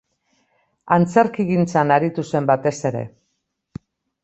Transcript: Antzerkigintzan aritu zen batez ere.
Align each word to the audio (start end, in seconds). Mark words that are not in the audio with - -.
Antzerkigintzan 0.97 1.95
aritu 1.99 2.25
zen 2.33 2.51
batez 2.53 2.75
ere. 2.93 3.07